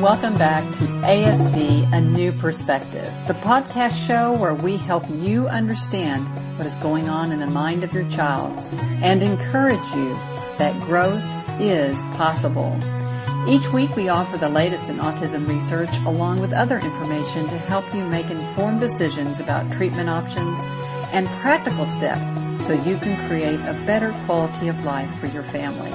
welcome 0.00 0.38
back 0.38 0.62
to 0.74 0.84
ASD 0.84 1.92
A 1.92 2.00
New 2.00 2.30
Perspective, 2.30 3.12
the 3.26 3.34
podcast 3.34 4.06
show 4.06 4.32
where 4.32 4.54
we 4.54 4.76
help 4.76 5.02
you 5.10 5.48
understand 5.48 6.24
what 6.56 6.68
is 6.68 6.74
going 6.76 7.08
on 7.08 7.32
in 7.32 7.40
the 7.40 7.48
mind 7.48 7.82
of 7.82 7.92
your 7.92 8.08
child 8.08 8.56
and 9.02 9.24
encourage 9.24 9.90
you 9.96 10.14
that 10.58 10.80
growth 10.82 11.24
is 11.60 11.98
possible. 12.14 12.78
Each 13.48 13.66
week 13.72 13.96
we 13.96 14.08
offer 14.08 14.38
the 14.38 14.48
latest 14.48 14.88
in 14.88 14.98
autism 14.98 15.48
research 15.48 15.90
along 16.06 16.40
with 16.40 16.52
other 16.52 16.78
information 16.78 17.48
to 17.48 17.58
help 17.58 17.92
you 17.92 18.04
make 18.04 18.30
informed 18.30 18.78
decisions 18.78 19.40
about 19.40 19.72
treatment 19.72 20.08
options 20.08 20.60
and 21.12 21.26
practical 21.40 21.86
steps 21.86 22.34
so 22.64 22.72
you 22.72 22.98
can 22.98 23.28
create 23.28 23.58
a 23.60 23.82
better 23.84 24.12
quality 24.26 24.68
of 24.68 24.84
life 24.84 25.12
for 25.18 25.26
your 25.26 25.42
family. 25.42 25.92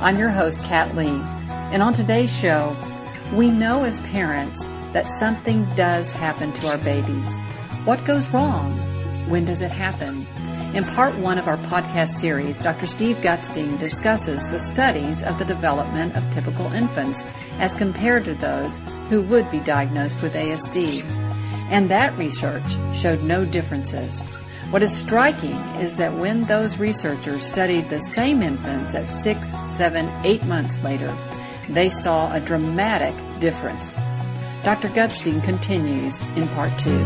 I'm 0.00 0.16
your 0.16 0.30
host, 0.30 0.62
Kat 0.62 0.94
Lee, 0.94 1.20
and 1.72 1.82
on 1.82 1.92
today's 1.92 2.32
show, 2.32 2.76
we 3.32 3.50
know 3.50 3.84
as 3.84 4.00
parents 4.00 4.66
that 4.92 5.06
something 5.06 5.64
does 5.76 6.10
happen 6.10 6.52
to 6.52 6.68
our 6.68 6.78
babies. 6.78 7.38
What 7.84 8.04
goes 8.04 8.28
wrong? 8.30 8.76
When 9.28 9.44
does 9.44 9.60
it 9.60 9.70
happen? 9.70 10.26
In 10.74 10.84
part 10.84 11.16
one 11.16 11.38
of 11.38 11.48
our 11.48 11.56
podcast 11.58 12.10
series, 12.10 12.60
Dr. 12.60 12.86
Steve 12.86 13.16
Gutstein 13.18 13.78
discusses 13.78 14.48
the 14.48 14.58
studies 14.58 15.22
of 15.22 15.38
the 15.38 15.44
development 15.44 16.16
of 16.16 16.32
typical 16.32 16.72
infants 16.72 17.22
as 17.58 17.74
compared 17.74 18.24
to 18.24 18.34
those 18.34 18.78
who 19.08 19.22
would 19.22 19.48
be 19.50 19.60
diagnosed 19.60 20.22
with 20.22 20.34
ASD. 20.34 21.04
And 21.70 21.88
that 21.90 22.16
research 22.18 22.76
showed 22.92 23.22
no 23.22 23.44
differences. 23.44 24.20
What 24.70 24.82
is 24.82 24.96
striking 24.96 25.56
is 25.80 25.96
that 25.96 26.14
when 26.14 26.42
those 26.42 26.78
researchers 26.78 27.44
studied 27.44 27.88
the 27.88 28.00
same 28.00 28.42
infants 28.42 28.94
at 28.94 29.10
six, 29.10 29.48
seven, 29.76 30.08
eight 30.24 30.44
months 30.44 30.80
later, 30.82 31.16
they 31.74 31.90
saw 31.90 32.32
a 32.32 32.40
dramatic 32.40 33.14
difference. 33.40 33.96
Dr. 34.64 34.88
Gutstein 34.88 35.42
continues 35.42 36.20
in 36.36 36.46
part 36.48 36.78
two. 36.78 36.98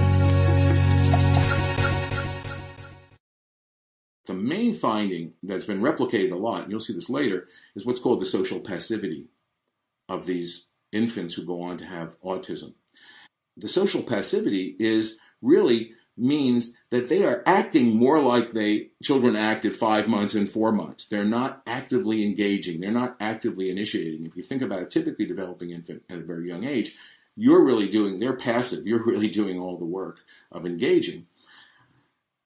The 4.27 4.35
main 4.35 4.73
finding 4.73 5.35
that's 5.43 5.67
been 5.67 5.83
replicated 5.83 6.33
a 6.33 6.37
lot, 6.37 6.63
and 6.63 6.71
you'll 6.71 6.81
see 6.81 6.95
this 6.95 7.11
later, 7.11 7.47
is 7.77 7.85
what's 7.85 8.01
called 8.01 8.21
the 8.21 8.27
social 8.27 8.61
passivity 8.61 9.27
of 10.09 10.27
these 10.27 10.69
infants 10.93 11.35
who 11.35 11.45
go 11.45 11.63
on 11.63 11.77
to 11.77 11.85
have 11.85 12.21
autism. 12.23 12.75
The 13.57 13.69
social 13.69 14.03
passivity 14.03 14.75
is 14.79 15.19
really 15.43 15.93
means 16.17 16.79
that 16.91 17.09
they 17.09 17.25
are 17.25 17.43
acting 17.45 17.97
more 17.97 18.21
like 18.21 18.53
they 18.53 18.89
children 19.03 19.35
act 19.35 19.65
at 19.65 19.75
five 19.75 20.07
months 20.07 20.35
and 20.35 20.49
four 20.49 20.71
months. 20.71 21.09
They're 21.09 21.25
not 21.25 21.63
actively 21.67 22.25
engaging. 22.25 22.81
They're 22.81 22.91
not 22.93 23.17
actively 23.21 23.71
initiating. 23.71 24.25
If 24.25 24.37
you 24.37 24.43
think 24.43 24.63
about 24.63 24.83
a 24.83 24.87
typically 24.87 25.27
developing 25.27 25.71
infant 25.71 26.05
at 26.09 26.19
a 26.19 26.23
very 26.23 26.49
young 26.49 26.65
age, 26.65 26.97
you're 27.37 27.65
really 27.65 27.89
doing. 27.89 28.21
They're 28.21 28.37
passive. 28.37 28.87
You're 28.87 29.05
really 29.05 29.29
doing 29.29 29.59
all 29.59 29.77
the 29.77 29.85
work 29.85 30.21
of 30.53 30.67
engaging 30.67 31.27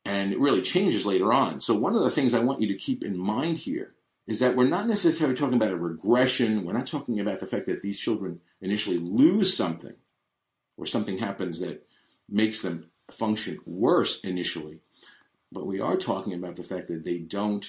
and 0.08 0.32
it 0.32 0.40
really 0.40 0.62
changes 0.62 1.04
later 1.04 1.34
on. 1.34 1.60
So 1.60 1.78
one 1.78 1.94
of 1.94 2.02
the 2.02 2.10
things 2.10 2.32
I 2.32 2.40
want 2.40 2.62
you 2.62 2.68
to 2.68 2.74
keep 2.74 3.04
in 3.04 3.16
mind 3.16 3.58
here 3.58 3.92
is 4.26 4.40
that 4.40 4.56
we're 4.56 4.66
not 4.66 4.88
necessarily 4.88 5.36
talking 5.36 5.56
about 5.56 5.70
a 5.70 5.76
regression. 5.76 6.64
We're 6.64 6.72
not 6.72 6.86
talking 6.86 7.20
about 7.20 7.40
the 7.40 7.46
fact 7.46 7.66
that 7.66 7.82
these 7.82 8.00
children 8.00 8.40
initially 8.62 8.96
lose 8.96 9.54
something 9.54 9.94
or 10.78 10.86
something 10.86 11.18
happens 11.18 11.60
that 11.60 11.86
makes 12.26 12.62
them 12.62 12.90
function 13.10 13.58
worse 13.64 14.20
initially. 14.22 14.80
But 15.50 15.66
we 15.66 15.80
are 15.80 15.96
talking 15.96 16.34
about 16.34 16.56
the 16.56 16.62
fact 16.62 16.88
that 16.88 17.04
they 17.04 17.18
don't 17.18 17.66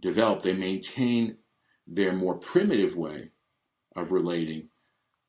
develop, 0.00 0.42
they 0.42 0.52
maintain 0.52 1.38
their 1.86 2.12
more 2.12 2.36
primitive 2.36 2.96
way 2.96 3.30
of 3.96 4.12
relating 4.12 4.68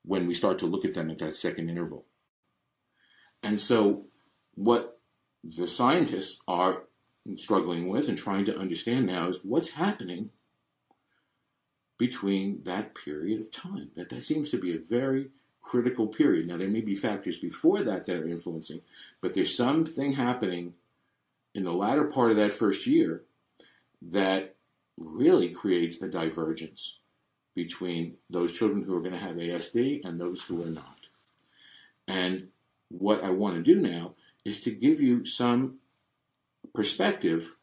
when 0.04 0.28
we 0.28 0.34
start 0.34 0.60
to 0.60 0.66
look 0.66 0.86
at 0.86 0.94
them 0.94 1.10
at 1.10 1.18
that 1.20 1.36
second 1.36 1.70
interval. 1.70 2.06
And 3.42 3.60
so 3.60 4.06
what 4.56 5.00
the 5.44 5.68
scientists 5.68 6.42
are 6.48 6.84
struggling 7.36 7.90
with 7.90 8.10
and 8.10 8.18
trying 8.18 8.46
to 8.46 8.58
understand 8.58 9.08
now 9.08 9.28
is 9.28 9.44
what's 9.44 9.72
happening 9.72 10.32
between 11.98 12.64
that 12.64 12.96
period 12.96 13.42
of 13.42 13.52
time. 13.52 13.92
That 13.96 14.10
that 14.10 14.24
seems 14.24 14.50
to 14.52 14.58
be 14.58 14.76
a 14.76 14.80
very 14.80 15.30
critical 15.62 16.08
period. 16.08 16.48
Now 16.48 16.58
there 16.58 16.70
may 16.70 16.82
be 16.82 16.96
factors 16.96 17.38
before 17.38 17.82
that 17.84 18.06
that 18.06 18.18
are 18.18 18.28
influencing, 18.28 18.82
but 19.22 19.34
there's 19.34 19.56
something 19.56 20.14
happening 20.14 20.74
in 21.54 21.64
the 21.64 21.72
latter 21.72 22.06
part 22.06 22.32
of 22.32 22.38
that 22.38 22.54
first 22.54 22.88
year 22.88 23.24
that 24.02 24.56
really 24.98 25.50
creates 25.50 26.02
a 26.02 26.10
divergence 26.10 27.00
between 27.56 28.16
those 28.30 28.58
children 28.58 28.84
who 28.84 28.96
are 28.96 29.02
going 29.02 29.14
to 29.14 29.20
have 29.20 29.36
ASD 29.36 30.06
and 30.06 30.20
those 30.20 30.42
who 30.44 30.64
are 30.64 30.70
not. 30.70 31.00
And 32.08 32.50
what 32.90 33.24
I 33.24 33.30
want 33.30 33.56
to 33.56 33.62
do 33.64 33.80
now 33.80 34.14
is 34.46 34.62
to 34.62 34.72
give 34.72 35.02
you 35.02 35.26
some 35.26 35.80
perspective 36.74 37.56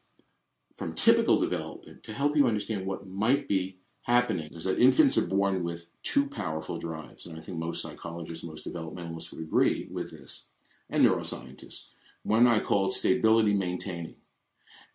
from 0.74 0.94
typical 0.94 1.40
development 1.40 2.04
to 2.04 2.12
help 2.12 2.36
you 2.36 2.46
understand 2.46 2.86
what 2.86 3.06
might 3.06 3.48
be 3.48 3.78
happening 4.06 4.54
is 4.54 4.62
that 4.64 4.78
infants 4.78 5.18
are 5.18 5.26
born 5.26 5.64
with 5.64 5.90
two 6.04 6.28
powerful 6.28 6.78
drives, 6.78 7.26
and 7.26 7.36
I 7.36 7.40
think 7.40 7.58
most 7.58 7.82
psychologists, 7.82 8.44
most 8.44 8.64
developmentalists 8.64 9.32
would 9.32 9.42
agree 9.42 9.88
with 9.90 10.12
this, 10.12 10.46
and 10.88 11.04
neuroscientists. 11.04 11.90
One 12.22 12.46
I 12.46 12.60
call 12.60 12.92
stability 12.92 13.52
maintaining, 13.52 14.14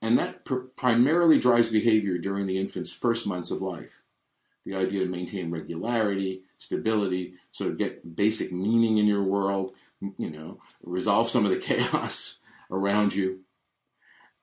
and 0.02 0.18
that 0.18 0.46
pr- 0.46 0.68
primarily 0.78 1.40
drives 1.40 1.68
behavior 1.68 2.18
during 2.20 2.48
the 2.48 2.58
infant's 2.58 2.92
first 2.92 3.28
months 3.28 3.52
of 3.52 3.62
life. 3.62 4.02
The 4.66 4.76
idea 4.76 5.02
to 5.02 5.08
maintain 5.08 5.52
regularity, 5.52 6.44
stability, 6.58 7.34
sort 7.52 7.72
of 7.72 7.78
get 7.78 8.16
basic 8.16 8.54
meaning 8.54 8.98
in 8.98 9.08
your 9.08 9.24
world, 9.24 9.76
you 10.18 10.30
know, 10.30 10.62
resolve 10.84 11.30
some 11.30 11.46
of 11.46 11.52
the 11.52 11.58
chaos 11.70 12.40
around 12.70 13.14
you. 13.14 13.42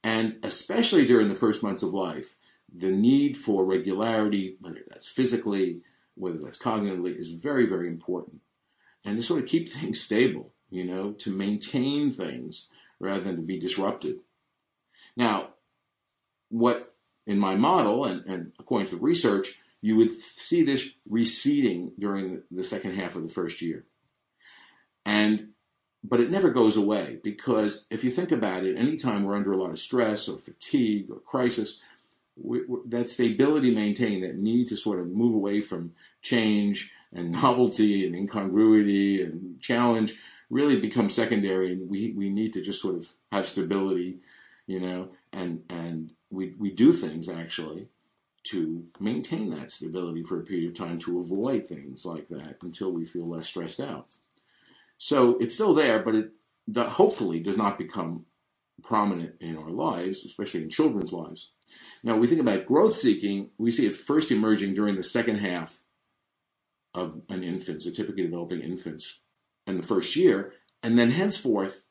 And 0.04 0.36
especially 0.42 1.06
during 1.06 1.28
the 1.28 1.34
first 1.34 1.62
months 1.62 1.82
of 1.82 1.94
life, 1.94 2.34
the 2.74 2.90
need 2.90 3.36
for 3.36 3.64
regularity, 3.64 4.56
whether 4.60 4.80
that's 4.88 5.08
physically, 5.08 5.80
whether 6.14 6.38
that's 6.38 6.62
cognitively, 6.62 7.18
is 7.18 7.28
very, 7.28 7.66
very 7.66 7.88
important. 7.88 8.40
And 9.04 9.16
to 9.16 9.22
sort 9.22 9.42
of 9.42 9.48
keep 9.48 9.68
things 9.68 10.00
stable, 10.00 10.52
you 10.70 10.84
know, 10.84 11.12
to 11.12 11.30
maintain 11.30 12.10
things 12.10 12.70
rather 13.00 13.20
than 13.20 13.36
to 13.36 13.42
be 13.42 13.58
disrupted. 13.58 14.16
Now, 15.16 15.50
what 16.50 16.94
in 17.26 17.38
my 17.38 17.54
model, 17.56 18.04
and, 18.06 18.24
and 18.26 18.52
according 18.58 18.88
to 18.88 18.96
research, 18.96 19.60
you 19.80 19.96
would 19.96 20.10
see 20.10 20.64
this 20.64 20.90
receding 21.08 21.92
during 21.98 22.42
the 22.50 22.64
second 22.64 22.94
half 22.94 23.16
of 23.16 23.22
the 23.22 23.28
first 23.28 23.62
year. 23.62 23.84
And 25.04 25.50
but 26.04 26.20
it 26.20 26.30
never 26.30 26.50
goes 26.50 26.76
away 26.76 27.18
because 27.22 27.86
if 27.90 28.04
you 28.04 28.10
think 28.10 28.30
about 28.30 28.64
it, 28.64 28.78
anytime 28.78 29.24
we're 29.24 29.36
under 29.36 29.52
a 29.52 29.56
lot 29.56 29.70
of 29.70 29.78
stress 29.78 30.28
or 30.28 30.38
fatigue 30.38 31.10
or 31.10 31.18
crisis, 31.18 31.80
we, 32.42 32.60
that 32.86 33.08
stability 33.08 33.74
maintained, 33.74 34.22
that 34.22 34.36
need 34.36 34.68
to 34.68 34.76
sort 34.76 35.00
of 35.00 35.08
move 35.08 35.34
away 35.34 35.60
from 35.60 35.92
change 36.22 36.92
and 37.12 37.32
novelty 37.42 38.06
and 38.06 38.14
incongruity 38.14 39.22
and 39.22 39.60
challenge 39.60 40.14
really 40.50 40.80
becomes 40.80 41.14
secondary 41.14 41.72
and 41.72 41.88
we, 41.88 42.12
we 42.12 42.30
need 42.30 42.52
to 42.54 42.62
just 42.62 42.80
sort 42.80 42.96
of 42.96 43.08
have 43.30 43.46
stability, 43.46 44.18
you 44.66 44.80
know, 44.80 45.10
and 45.32 45.62
and 45.68 46.12
we, 46.30 46.54
we 46.58 46.70
do 46.70 46.92
things 46.92 47.28
actually 47.28 47.88
to 48.44 48.84
maintain 48.98 49.50
that 49.50 49.70
stability 49.70 50.22
for 50.22 50.40
a 50.40 50.44
period 50.44 50.68
of 50.68 50.74
time 50.74 50.98
to 50.98 51.20
avoid 51.20 51.66
things 51.66 52.06
like 52.06 52.28
that 52.28 52.56
until 52.62 52.90
we 52.90 53.04
feel 53.04 53.28
less 53.28 53.46
stressed 53.46 53.80
out. 53.80 54.06
So 54.96 55.36
it's 55.38 55.54
still 55.54 55.74
there, 55.74 56.02
but 56.02 56.14
it 56.14 56.30
hopefully 56.76 57.40
does 57.40 57.58
not 57.58 57.78
become 57.78 58.24
prominent 58.82 59.34
in 59.40 59.56
our 59.56 59.70
lives, 59.70 60.24
especially 60.24 60.62
in 60.62 60.70
children's 60.70 61.12
lives. 61.12 61.52
Now, 62.02 62.16
we 62.16 62.26
think 62.26 62.40
about 62.40 62.66
growth 62.66 62.94
seeking, 62.94 63.50
we 63.58 63.70
see 63.70 63.86
it 63.86 63.96
first 63.96 64.30
emerging 64.30 64.74
during 64.74 64.96
the 64.96 65.02
second 65.02 65.38
half 65.38 65.80
of 66.94 67.22
an 67.28 67.42
infant's, 67.42 67.86
a 67.86 67.92
typically 67.92 68.22
developing 68.22 68.60
infant's, 68.60 69.20
in 69.66 69.76
the 69.76 69.82
first 69.82 70.16
year, 70.16 70.54
and 70.82 70.98
then 70.98 71.10
henceforth, 71.10 71.84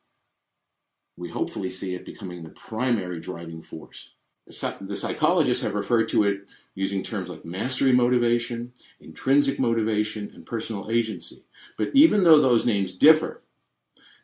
we 1.16 1.30
hopefully 1.30 1.70
see 1.70 1.94
it 1.94 2.04
becoming 2.04 2.42
the 2.42 2.50
primary 2.50 3.20
driving 3.20 3.62
force. 3.62 4.14
The 4.46 4.96
psychologists 4.96 5.62
have 5.62 5.74
referred 5.74 6.08
to 6.08 6.24
it 6.24 6.40
using 6.74 7.02
terms 7.02 7.28
like 7.28 7.44
mastery 7.44 7.92
motivation, 7.92 8.72
intrinsic 8.98 9.58
motivation, 9.58 10.30
and 10.34 10.46
personal 10.46 10.90
agency. 10.90 11.44
But 11.76 11.90
even 11.92 12.24
though 12.24 12.40
those 12.40 12.64
names 12.64 12.94
differ, 12.94 13.42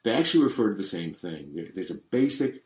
they 0.03 0.13
actually 0.13 0.45
refer 0.45 0.71
to 0.71 0.77
the 0.77 0.83
same 0.83 1.15
thing. 1.15 1.69
There's 1.75 1.91
a 1.91 1.97
basic, 1.97 2.64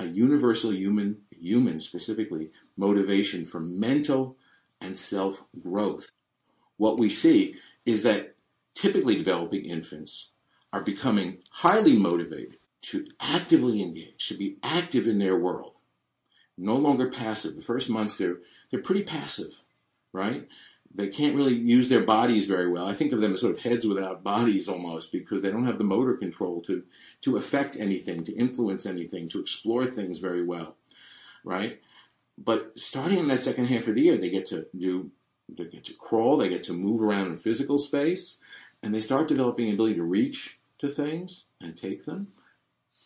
a 0.00 0.06
universal 0.06 0.72
human, 0.72 1.18
human 1.30 1.78
specifically, 1.78 2.50
motivation 2.76 3.44
for 3.44 3.60
mental 3.60 4.36
and 4.80 4.96
self 4.96 5.44
growth. 5.60 6.10
What 6.78 6.98
we 6.98 7.10
see 7.10 7.56
is 7.84 8.02
that 8.04 8.34
typically 8.74 9.16
developing 9.16 9.66
infants 9.66 10.32
are 10.72 10.80
becoming 10.80 11.38
highly 11.50 11.92
motivated 11.92 12.56
to 12.82 13.06
actively 13.20 13.82
engage, 13.82 14.28
to 14.28 14.34
be 14.34 14.56
active 14.62 15.06
in 15.06 15.18
their 15.18 15.36
world, 15.36 15.74
no 16.56 16.76
longer 16.76 17.10
passive. 17.10 17.54
The 17.54 17.62
first 17.62 17.90
months 17.90 18.16
they're 18.16 18.38
they're 18.70 18.80
pretty 18.80 19.02
passive, 19.02 19.60
right? 20.14 20.48
They 20.92 21.08
can't 21.08 21.36
really 21.36 21.54
use 21.54 21.88
their 21.88 22.02
bodies 22.02 22.46
very 22.46 22.68
well. 22.68 22.86
I 22.86 22.94
think 22.94 23.12
of 23.12 23.20
them 23.20 23.32
as 23.32 23.40
sort 23.40 23.56
of 23.56 23.62
heads 23.62 23.86
without 23.86 24.24
bodies 24.24 24.68
almost 24.68 25.12
because 25.12 25.40
they 25.40 25.50
don't 25.50 25.66
have 25.66 25.78
the 25.78 25.84
motor 25.84 26.16
control 26.16 26.60
to 26.62 26.82
to 27.22 27.36
affect 27.36 27.76
anything, 27.76 28.24
to 28.24 28.34
influence 28.34 28.86
anything, 28.86 29.28
to 29.28 29.40
explore 29.40 29.86
things 29.86 30.18
very 30.18 30.44
well, 30.44 30.76
right? 31.44 31.80
But 32.36 32.78
starting 32.78 33.18
in 33.18 33.28
that 33.28 33.40
second 33.40 33.66
half 33.66 33.86
of 33.86 33.94
the 33.94 34.02
year, 34.02 34.16
they 34.16 34.30
get 34.30 34.46
to 34.46 34.66
do 34.76 35.10
they 35.48 35.64
get 35.64 35.84
to 35.84 35.94
crawl, 35.94 36.36
they 36.36 36.48
get 36.48 36.62
to 36.64 36.72
move 36.72 37.02
around 37.02 37.28
in 37.28 37.36
physical 37.36 37.78
space, 37.78 38.38
and 38.82 38.94
they 38.94 39.00
start 39.00 39.28
developing 39.28 39.66
the 39.66 39.74
ability 39.74 39.96
to 39.96 40.02
reach 40.02 40.58
to 40.78 40.88
things 40.88 41.46
and 41.60 41.76
take 41.76 42.04
them, 42.04 42.32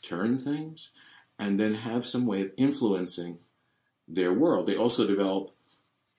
turn 0.02 0.38
things, 0.38 0.90
and 1.38 1.58
then 1.58 1.75
have 1.75 2.06
some 2.06 2.26
way 2.26 2.42
of 2.42 2.52
influencing 2.56 3.38
their 4.06 4.32
world. 4.32 4.66
They 4.66 4.76
also 4.76 5.06
develop 5.06 5.50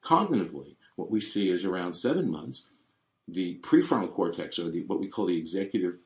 cognitively. 0.03 0.75
What 0.95 1.11
we 1.11 1.21
see 1.21 1.49
is 1.49 1.65
around 1.65 1.93
seven 1.93 2.29
months, 2.29 2.69
the 3.27 3.57
prefrontal 3.61 4.11
cortex, 4.11 4.59
or 4.59 4.69
the, 4.69 4.83
what 4.83 4.99
we 4.99 5.07
call 5.07 5.25
the 5.25 5.37
executive 5.37 5.97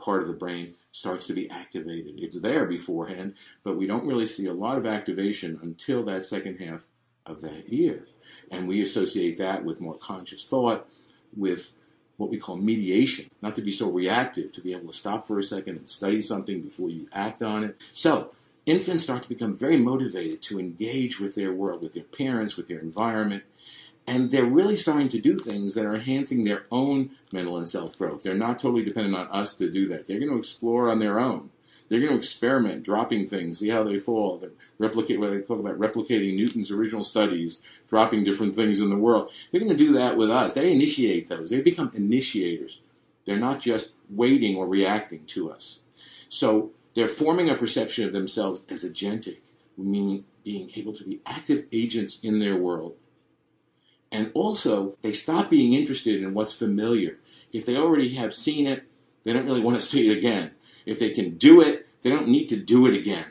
part 0.00 0.22
of 0.22 0.28
the 0.28 0.34
brain, 0.34 0.74
starts 0.92 1.26
to 1.26 1.32
be 1.32 1.50
activated. 1.50 2.14
It's 2.18 2.38
there 2.40 2.66
beforehand, 2.66 3.34
but 3.62 3.76
we 3.76 3.86
don't 3.86 4.06
really 4.06 4.26
see 4.26 4.46
a 4.46 4.52
lot 4.52 4.78
of 4.78 4.86
activation 4.86 5.58
until 5.62 6.04
that 6.04 6.24
second 6.24 6.58
half 6.58 6.86
of 7.24 7.40
that 7.40 7.68
year. 7.70 8.06
And 8.50 8.68
we 8.68 8.82
associate 8.82 9.38
that 9.38 9.64
with 9.64 9.80
more 9.80 9.96
conscious 9.96 10.46
thought, 10.46 10.88
with 11.36 11.72
what 12.16 12.30
we 12.30 12.38
call 12.38 12.56
mediation, 12.56 13.30
not 13.42 13.54
to 13.56 13.62
be 13.62 13.70
so 13.70 13.90
reactive, 13.90 14.52
to 14.52 14.60
be 14.60 14.72
able 14.72 14.88
to 14.88 14.96
stop 14.96 15.26
for 15.26 15.38
a 15.38 15.42
second 15.42 15.76
and 15.76 15.90
study 15.90 16.20
something 16.20 16.62
before 16.62 16.88
you 16.88 17.08
act 17.12 17.42
on 17.42 17.64
it. 17.64 17.80
So, 17.92 18.32
infants 18.64 19.04
start 19.04 19.22
to 19.22 19.28
become 19.28 19.54
very 19.54 19.76
motivated 19.76 20.40
to 20.42 20.58
engage 20.58 21.20
with 21.20 21.34
their 21.34 21.52
world, 21.52 21.82
with 21.82 21.94
their 21.94 22.04
parents, 22.04 22.56
with 22.56 22.68
their 22.68 22.78
environment, 22.78 23.44
and 24.06 24.30
they're 24.30 24.44
really 24.44 24.76
starting 24.76 25.08
to 25.08 25.20
do 25.20 25.36
things 25.36 25.74
that 25.74 25.84
are 25.84 25.94
enhancing 25.94 26.44
their 26.44 26.66
own 26.70 27.10
mental 27.32 27.56
and 27.56 27.68
self 27.68 27.98
growth. 27.98 28.22
They're 28.22 28.34
not 28.34 28.58
totally 28.58 28.84
dependent 28.84 29.16
on 29.16 29.26
us 29.28 29.56
to 29.56 29.70
do 29.70 29.88
that. 29.88 30.06
They're 30.06 30.20
going 30.20 30.30
to 30.30 30.38
explore 30.38 30.90
on 30.90 30.98
their 30.98 31.18
own. 31.18 31.50
They're 31.88 32.00
going 32.00 32.12
to 32.12 32.18
experiment, 32.18 32.84
dropping 32.84 33.28
things, 33.28 33.60
see 33.60 33.68
how 33.68 33.84
they 33.84 33.98
fall. 33.98 34.38
They 34.38 34.48
replicate 34.78 35.20
what 35.20 35.32
I 35.32 35.40
talk 35.40 35.60
about 35.60 35.78
replicating 35.78 36.36
Newton's 36.36 36.70
original 36.70 37.04
studies, 37.04 37.62
dropping 37.88 38.24
different 38.24 38.54
things 38.54 38.80
in 38.80 38.90
the 38.90 38.96
world. 38.96 39.30
They're 39.50 39.60
going 39.60 39.76
to 39.76 39.84
do 39.84 39.92
that 39.92 40.16
with 40.16 40.30
us. 40.30 40.52
They 40.52 40.72
initiate 40.72 41.28
those. 41.28 41.50
They 41.50 41.60
become 41.60 41.92
initiators. 41.94 42.82
They're 43.24 43.38
not 43.38 43.60
just 43.60 43.94
waiting 44.10 44.56
or 44.56 44.66
reacting 44.66 45.26
to 45.26 45.50
us. 45.50 45.80
So 46.28 46.72
they're 46.94 47.08
forming 47.08 47.50
a 47.50 47.54
perception 47.54 48.04
of 48.04 48.12
themselves 48.12 48.64
as 48.68 48.84
agentic, 48.84 49.38
meaning 49.76 50.24
being 50.44 50.70
able 50.74 50.92
to 50.94 51.04
be 51.04 51.20
active 51.26 51.66
agents 51.72 52.18
in 52.22 52.40
their 52.40 52.56
world. 52.56 52.96
And 54.12 54.30
also, 54.34 54.96
they 55.02 55.12
stop 55.12 55.50
being 55.50 55.74
interested 55.74 56.22
in 56.22 56.34
what's 56.34 56.52
familiar. 56.52 57.18
If 57.52 57.66
they 57.66 57.76
already 57.76 58.14
have 58.14 58.32
seen 58.32 58.66
it, 58.66 58.84
they 59.24 59.32
don't 59.32 59.46
really 59.46 59.60
want 59.60 59.78
to 59.78 59.84
see 59.84 60.08
it 60.08 60.16
again. 60.16 60.52
If 60.84 60.98
they 60.98 61.10
can 61.10 61.36
do 61.36 61.60
it, 61.60 61.86
they 62.02 62.10
don't 62.10 62.28
need 62.28 62.46
to 62.50 62.56
do 62.56 62.86
it 62.86 62.96
again. 62.96 63.26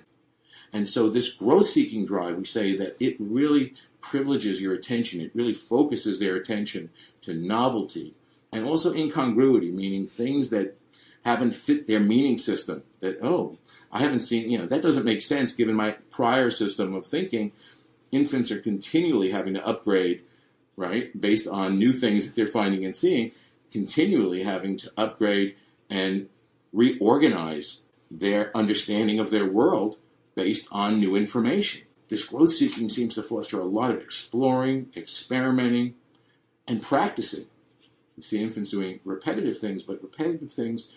And 0.74 0.90
so, 0.90 1.10
this 1.10 1.34
growth 1.34 1.68
seeking 1.68 2.06
drive, 2.06 2.38
we 2.38 2.44
say 2.44 2.76
that 2.76 2.98
it 3.00 3.16
really 3.20 3.74
privileges 4.02 4.62
your 4.62 4.74
attention. 4.74 5.22
It 5.22 5.32
really 5.34 5.54
focuses 5.54 6.20
their 6.20 6.36
attention 6.36 6.90
to 7.22 7.34
novelty 7.34 8.14
and 8.52 8.66
also 8.66 8.94
incongruity, 8.94 9.72
meaning 9.72 10.06
things 10.06 10.50
that 10.50 10.78
haven't 11.24 11.52
fit 11.52 11.88
their 11.88 12.00
meaning 12.00 12.38
system. 12.38 12.84
That, 13.00 13.20
oh, 13.22 13.58
I 13.92 14.00
haven't 14.00 14.20
seen, 14.20 14.50
you 14.50 14.58
know, 14.58 14.66
that 14.66 14.82
doesn't 14.82 15.06
make 15.06 15.22
sense 15.22 15.54
given 15.54 15.76
my 15.76 15.92
prior 16.12 16.50
system 16.50 16.94
of 16.94 17.08
thinking. 17.08 17.54
Infants 18.12 18.52
are 18.52 18.60
continually 18.60 19.32
having 19.32 19.54
to 19.54 19.66
upgrade, 19.66 20.22
right, 20.78 21.20
based 21.20 21.48
on 21.48 21.80
new 21.80 21.94
things 21.94 22.26
that 22.26 22.36
they're 22.36 22.48
finding 22.48 22.84
and 22.86 22.96
seeing, 22.96 23.32
continually 23.72 24.44
having 24.44 24.78
to 24.78 24.92
upgrade 24.98 25.56
and 25.90 26.30
reorganize 26.74 27.82
their 28.12 28.56
understanding 28.56 29.20
of 29.20 29.30
their 29.30 29.46
world 29.46 29.98
based 30.36 30.68
on 30.72 31.00
new 31.00 31.16
information. 31.16 31.84
This 32.08 32.26
growth 32.26 32.52
seeking 32.52 32.90
seems 32.90 33.16
to 33.16 33.24
foster 33.24 33.60
a 33.60 33.66
lot 33.66 33.90
of 33.90 34.02
exploring, 34.02 34.92
experimenting, 34.96 35.96
and 36.68 36.82
practicing. 36.82 37.46
You 38.16 38.24
see 38.24 38.44
infants 38.44 38.72
doing 38.72 39.00
repetitive 39.04 39.58
things, 39.58 39.84
but 39.84 40.04
repetitive 40.04 40.52
things 40.52 40.92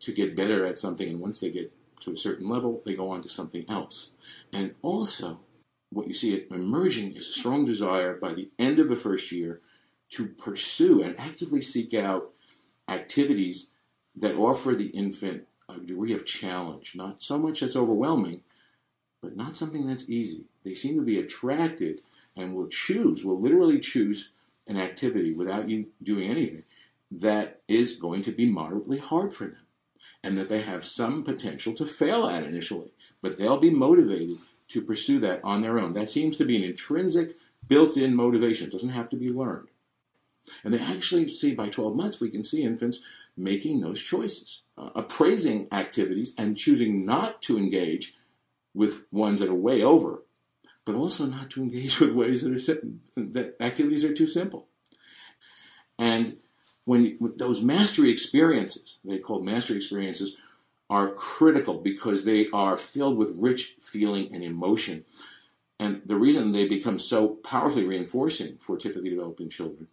to 0.00 0.12
get 0.12 0.36
better 0.36 0.64
at 0.66 0.78
something, 0.78 1.08
and 1.08 1.20
once 1.20 1.40
they 1.40 1.50
get 1.50 1.72
to 2.00 2.12
a 2.12 2.16
certain 2.16 2.48
level, 2.48 2.82
they 2.84 2.94
go 2.94 3.10
on 3.10 3.22
to 3.22 3.28
something 3.28 3.64
else. 3.68 4.10
And 4.52 4.74
also, 4.82 5.40
what 5.90 6.06
you 6.06 6.14
see 6.14 6.46
emerging 6.50 7.16
is 7.16 7.28
a 7.28 7.32
strong 7.32 7.66
desire 7.66 8.14
by 8.14 8.32
the 8.32 8.48
end 8.58 8.78
of 8.78 8.88
the 8.88 8.96
first 8.96 9.32
year 9.32 9.60
to 10.10 10.26
pursue 10.26 11.02
and 11.02 11.18
actively 11.18 11.60
seek 11.60 11.94
out 11.94 12.30
activities 12.88 13.70
that 14.16 14.36
offer 14.36 14.74
the 14.74 14.88
infant 14.88 15.46
a 15.68 15.78
degree 15.78 16.12
of 16.12 16.26
challenge. 16.26 16.96
Not 16.96 17.22
so 17.22 17.38
much 17.38 17.60
that's 17.60 17.76
overwhelming, 17.76 18.42
but 19.22 19.36
not 19.36 19.56
something 19.56 19.86
that's 19.86 20.10
easy. 20.10 20.44
They 20.64 20.74
seem 20.74 20.96
to 20.96 21.02
be 21.02 21.18
attracted 21.18 22.02
and 22.36 22.54
will 22.54 22.68
choose, 22.68 23.24
will 23.24 23.40
literally 23.40 23.78
choose 23.78 24.30
an 24.66 24.76
activity 24.76 25.32
without 25.32 25.68
you 25.68 25.86
doing 26.02 26.30
anything 26.30 26.64
that 27.10 27.60
is 27.66 27.96
going 27.96 28.22
to 28.22 28.32
be 28.32 28.46
moderately 28.46 28.98
hard 28.98 29.34
for 29.34 29.44
them 29.44 29.66
and 30.22 30.38
that 30.38 30.48
they 30.48 30.60
have 30.60 30.84
some 30.84 31.24
potential 31.24 31.74
to 31.74 31.86
fail 31.86 32.26
at 32.26 32.44
initially, 32.44 32.92
but 33.22 33.36
they'll 33.36 33.58
be 33.58 33.70
motivated 33.70 34.38
to 34.70 34.82
pursue 34.82 35.20
that 35.20 35.40
on 35.44 35.62
their 35.62 35.78
own. 35.78 35.92
That 35.92 36.10
seems 36.10 36.36
to 36.38 36.44
be 36.44 36.56
an 36.56 36.64
intrinsic, 36.64 37.36
built 37.66 37.96
in 37.96 38.14
motivation. 38.14 38.68
It 38.68 38.72
doesn't 38.72 38.90
have 38.90 39.08
to 39.10 39.16
be 39.16 39.28
learned. 39.28 39.68
And 40.64 40.72
they 40.72 40.80
actually 40.80 41.28
see 41.28 41.54
by 41.54 41.68
12 41.68 41.94
months, 41.94 42.20
we 42.20 42.30
can 42.30 42.42
see 42.42 42.62
infants 42.62 43.04
making 43.36 43.80
those 43.80 44.02
choices, 44.02 44.62
uh, 44.76 44.90
appraising 44.94 45.68
activities 45.72 46.34
and 46.38 46.56
choosing 46.56 47.04
not 47.04 47.42
to 47.42 47.58
engage 47.58 48.16
with 48.74 49.06
ones 49.12 49.40
that 49.40 49.48
are 49.48 49.54
way 49.54 49.82
over, 49.82 50.22
but 50.84 50.94
also 50.94 51.26
not 51.26 51.50
to 51.50 51.62
engage 51.62 52.00
with 52.00 52.12
ways 52.12 52.42
that 52.42 52.52
are 52.52 53.22
that 53.22 53.56
activities 53.60 54.04
are 54.04 54.14
too 54.14 54.26
simple. 54.26 54.66
And 55.98 56.38
when 56.84 57.18
those 57.36 57.62
mastery 57.62 58.10
experiences, 58.10 58.98
they 59.04 59.18
call 59.18 59.42
mastery 59.42 59.76
experiences, 59.76 60.36
are 60.90 61.12
critical 61.12 61.78
because 61.78 62.24
they 62.24 62.48
are 62.52 62.76
filled 62.76 63.16
with 63.16 63.38
rich 63.40 63.76
feeling 63.80 64.34
and 64.34 64.44
emotion. 64.44 65.04
And 65.78 66.02
the 66.04 66.16
reason 66.16 66.52
they 66.52 66.68
become 66.68 66.98
so 66.98 67.28
powerfully 67.28 67.86
reinforcing 67.86 68.58
for 68.58 68.76
typically 68.76 69.10
developing 69.10 69.48
children 69.48 69.86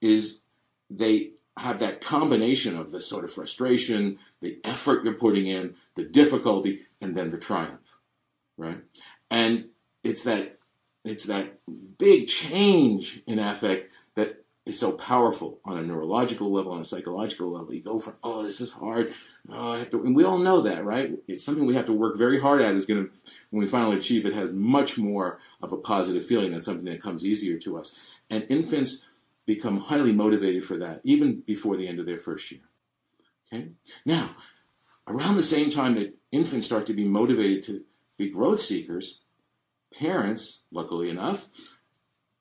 is 0.00 0.42
they 0.90 1.30
have 1.56 1.80
that 1.80 2.00
combination 2.00 2.78
of 2.78 2.92
the 2.92 3.00
sort 3.00 3.24
of 3.24 3.32
frustration, 3.32 4.18
the 4.40 4.58
effort 4.62 5.04
you're 5.04 5.14
putting 5.14 5.46
in, 5.46 5.74
the 5.94 6.04
difficulty, 6.04 6.82
and 7.00 7.16
then 7.16 7.30
the 7.30 7.38
triumph, 7.38 7.98
right? 8.56 8.78
And 9.30 9.66
it's 10.04 10.24
that 10.24 10.58
it's 11.04 11.24
that 11.24 11.58
big 11.98 12.28
change 12.28 13.22
in 13.26 13.38
affect 13.38 13.92
that 14.14 14.41
is 14.64 14.78
so 14.78 14.92
powerful 14.92 15.58
on 15.64 15.76
a 15.76 15.82
neurological 15.82 16.52
level, 16.52 16.72
on 16.72 16.80
a 16.80 16.84
psychological 16.84 17.50
level. 17.50 17.74
You 17.74 17.82
go 17.82 17.98
from, 17.98 18.14
oh, 18.22 18.42
this 18.44 18.60
is 18.60 18.70
hard. 18.70 19.12
Oh, 19.48 19.72
and 19.72 20.14
we 20.14 20.24
all 20.24 20.38
know 20.38 20.60
that, 20.60 20.84
right? 20.84 21.12
It's 21.26 21.44
something 21.44 21.66
we 21.66 21.74
have 21.74 21.86
to 21.86 21.92
work 21.92 22.16
very 22.16 22.40
hard 22.40 22.60
at. 22.60 22.74
Is 22.74 22.86
going 22.86 23.06
to, 23.06 23.12
when 23.50 23.60
we 23.60 23.66
finally 23.66 23.96
achieve 23.96 24.24
it, 24.24 24.34
has 24.34 24.52
much 24.52 24.98
more 24.98 25.40
of 25.60 25.72
a 25.72 25.76
positive 25.76 26.24
feeling 26.24 26.52
than 26.52 26.60
something 26.60 26.84
that 26.84 27.02
comes 27.02 27.26
easier 27.26 27.58
to 27.58 27.76
us. 27.76 27.98
And 28.30 28.46
infants 28.48 29.04
become 29.46 29.80
highly 29.80 30.12
motivated 30.12 30.64
for 30.64 30.76
that, 30.78 31.00
even 31.02 31.40
before 31.40 31.76
the 31.76 31.88
end 31.88 31.98
of 31.98 32.06
their 32.06 32.18
first 32.18 32.50
year. 32.52 32.60
Okay? 33.52 33.68
Now, 34.06 34.30
around 35.08 35.36
the 35.36 35.42
same 35.42 35.70
time 35.70 35.96
that 35.96 36.14
infants 36.30 36.66
start 36.66 36.86
to 36.86 36.94
be 36.94 37.04
motivated 37.04 37.64
to 37.64 37.84
be 38.16 38.30
growth 38.30 38.60
seekers, 38.60 39.20
parents, 39.92 40.62
luckily 40.70 41.10
enough, 41.10 41.48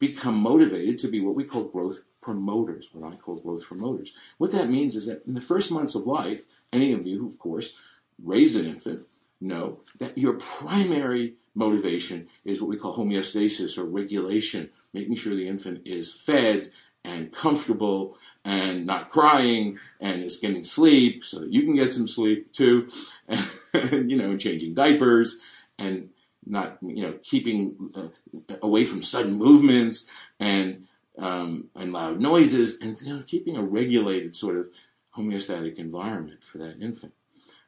become 0.02 0.36
motivated 0.36 0.98
to 0.98 1.08
be 1.08 1.22
what 1.22 1.36
we 1.36 1.46
call 1.46 1.70
growth 1.70 2.04
promoters, 2.22 2.90
what 2.92 3.14
I 3.14 3.16
call 3.16 3.40
growth 3.40 3.64
promoters. 3.64 4.14
What 4.40 4.52
that 4.52 4.70
means 4.70 4.96
is 4.96 5.06
that 5.06 5.26
in 5.28 5.36
the 5.36 5.42
first 5.42 5.72
months 5.72 5.94
of 5.94 6.08
life, 6.08 6.42
any 6.74 6.92
of 6.92 7.06
you 7.06 7.20
who, 7.20 7.28
of 7.28 7.38
course, 7.38 7.78
raise 8.24 8.56
an 8.56 8.66
infant 8.66 9.06
know 9.40 9.80
that 10.00 10.18
your 10.18 10.34
primary 10.34 11.36
motivation 11.54 12.28
is 12.44 12.60
what 12.60 12.70
we 12.70 12.78
call 12.78 12.98
homeostasis 12.98 13.78
or 13.78 13.86
regulation, 13.86 14.72
making 14.92 15.16
sure 15.16 15.36
the 15.36 15.48
infant 15.48 15.86
is 15.86 16.12
fed 16.12 16.72
and 17.04 17.32
comfortable 17.32 18.18
and 18.44 18.88
not 18.88 19.10
crying 19.10 19.78
and 20.00 20.24
is 20.24 20.40
getting 20.40 20.64
sleep 20.64 21.24
so 21.24 21.40
that 21.40 21.54
you 21.54 21.62
can 21.62 21.76
get 21.76 21.92
some 21.92 22.08
sleep 22.08 22.52
too, 22.52 22.90
and, 23.74 24.10
you 24.10 24.18
know, 24.18 24.36
changing 24.36 24.74
diapers 24.74 25.40
and 25.78 26.10
not, 26.46 26.78
you 26.82 27.04
know, 27.04 27.20
keeping 27.24 27.92
uh, 27.96 28.56
away 28.62 28.84
from 28.86 29.02
sudden 29.02 29.34
movements 29.34 30.10
and 30.40 30.88
um, 31.18 31.70
and 31.76 31.92
loud 31.92 32.20
noises, 32.20 32.80
and 32.80 33.00
you 33.02 33.14
know, 33.14 33.24
keeping 33.26 33.58
a 33.58 33.64
regulated 33.64 34.36
sort 34.36 34.58
of 34.58 34.68
homeostatic 35.16 35.78
environment 35.78 36.44
for 36.44 36.58
that 36.60 36.82
infant, 36.82 37.14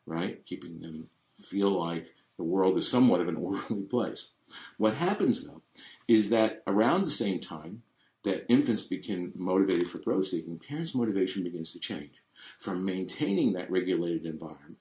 right? 0.06 0.44
Keeping 0.46 0.80
them 0.80 1.10
feel 1.38 1.70
like 1.70 2.14
the 2.38 2.44
world 2.44 2.78
is 2.78 2.90
somewhat 2.90 3.22
of 3.22 3.28
an 3.28 3.36
orderly 3.38 3.84
place. 3.84 4.32
What 4.78 4.96
happens 4.96 5.46
though 5.46 5.62
is 6.08 6.30
that 6.30 6.64
around 6.68 7.04
the 7.04 7.12
same 7.12 7.40
time, 7.40 7.84
that 8.24 8.46
infants 8.50 8.84
become 8.84 9.34
motivated 9.36 9.90
for 9.90 10.00
growth 10.00 10.26
seeking, 10.26 10.58
parents' 10.58 10.96
motivation 10.96 11.44
begins 11.44 11.72
to 11.74 11.80
change 11.80 12.24
from 12.58 12.86
maintaining 12.86 13.54
that 13.54 13.70
regulated 13.70 14.26
environment, 14.26 14.78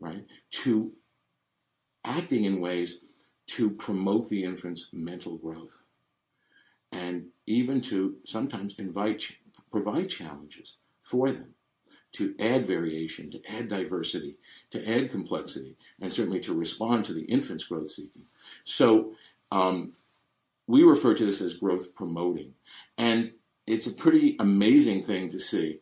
right, 0.00 0.24
to 0.50 0.92
acting 2.06 2.44
in 2.44 2.60
ways 2.60 3.00
to 3.46 3.70
promote 3.70 4.28
the 4.28 4.44
infant's 4.44 4.88
mental 4.92 5.36
growth 5.36 5.82
and 6.92 7.26
even 7.46 7.80
to 7.80 8.16
sometimes 8.24 8.74
invite, 8.78 9.36
provide 9.70 10.08
challenges 10.08 10.78
for 11.02 11.30
them 11.30 11.54
to 12.12 12.34
add 12.40 12.66
variation, 12.66 13.30
to 13.30 13.40
add 13.46 13.68
diversity, 13.68 14.36
to 14.70 14.88
add 14.88 15.10
complexity, 15.10 15.76
and 16.00 16.10
certainly 16.10 16.40
to 16.40 16.54
respond 16.54 17.04
to 17.04 17.12
the 17.12 17.24
infant's 17.24 17.64
growth 17.64 17.90
seeking. 17.90 18.22
So 18.64 19.12
um, 19.52 19.92
we 20.66 20.82
refer 20.82 21.14
to 21.14 21.26
this 21.26 21.42
as 21.42 21.58
growth 21.58 21.94
promoting. 21.94 22.54
And 22.96 23.32
it's 23.66 23.86
a 23.86 23.92
pretty 23.92 24.36
amazing 24.38 25.02
thing 25.02 25.28
to 25.30 25.40
see 25.40 25.80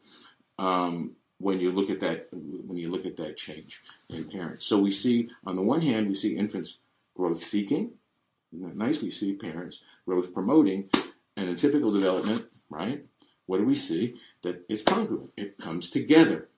um, 0.59 1.12
when 1.38 1.61
you 1.61 1.73
look 1.73 1.91
at 1.91 2.00
that 2.00 2.29
when 2.33 2.76
you 2.76 2.91
look 2.91 3.07
at 3.07 3.17
that 3.17 3.37
change 3.37 3.83
in 4.09 4.25
parents. 4.25 4.64
So 4.67 4.79
we 4.79 4.93
see 4.93 5.31
on 5.47 5.57
the 5.57 5.62
one 5.62 5.81
hand 5.81 6.09
we 6.09 6.14
see 6.14 6.37
infants 6.37 6.79
growth 7.17 7.43
seeking. 7.43 7.93
Isn't 8.53 8.69
that 8.69 8.76
nice? 8.76 9.03
We 9.03 9.11
see 9.11 9.35
parents 9.35 9.83
growth 10.07 10.33
promoting, 10.33 10.88
and 11.37 11.49
in 11.49 11.57
typical 11.57 11.93
development, 11.93 12.47
right? 12.71 13.05
What 13.47 13.59
do 13.59 13.64
we 13.64 13.75
see? 13.75 14.17
That 14.43 14.64
it's 14.69 14.83
congruent. 14.83 15.33
It 15.37 15.59
comes 15.59 15.91
together. 15.91 16.49